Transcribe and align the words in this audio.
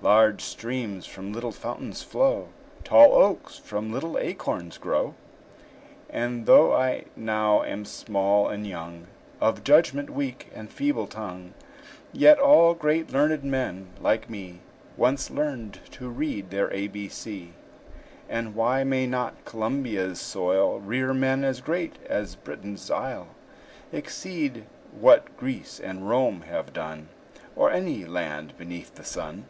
Large 0.00 0.42
streams 0.42 1.06
from 1.06 1.32
little 1.32 1.50
fountains 1.50 2.04
flow; 2.04 2.50
Tall 2.84 3.14
oaks 3.16 3.58
from 3.58 3.92
little 3.92 4.16
acorns 4.16 4.78
grow; 4.78 5.16
And 6.08 6.46
though 6.46 6.72
I 6.72 7.06
now 7.16 7.64
am 7.64 7.84
small 7.84 8.48
and 8.48 8.64
young, 8.64 9.08
Of 9.40 9.64
judgment 9.64 10.08
weak, 10.08 10.52
and 10.54 10.70
feeble 10.70 11.08
tongue, 11.08 11.52
Yet 12.12 12.38
all 12.38 12.74
great 12.74 13.10
learned 13.12 13.42
men 13.42 13.88
like 14.00 14.30
me 14.30 14.60
Once 14.96 15.32
learned 15.32 15.80
to 15.90 16.08
read 16.08 16.50
their 16.50 16.72
A, 16.72 16.86
B, 16.86 17.08
C. 17.08 17.54
And 18.28 18.54
why 18.54 18.84
may 18.84 19.04
not 19.04 19.44
Columbia's 19.44 20.20
soil 20.20 20.78
Rear 20.78 21.12
men 21.12 21.42
as 21.42 21.60
great 21.60 21.96
as 22.06 22.36
Britain's 22.36 22.88
isle, 22.88 23.34
Exceed 23.90 24.64
what 24.96 25.36
Greece 25.36 25.80
and 25.80 26.08
Rome 26.08 26.42
have 26.42 26.72
done, 26.72 27.08
Or 27.56 27.72
any 27.72 28.04
land 28.04 28.56
beneath 28.56 28.94
the 28.94 29.02
sun? 29.04 29.46